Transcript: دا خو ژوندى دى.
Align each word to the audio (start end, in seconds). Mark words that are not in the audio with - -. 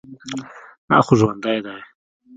دا 0.89 0.97
خو 1.05 1.13
ژوندى 1.19 1.57
دى. 1.65 1.77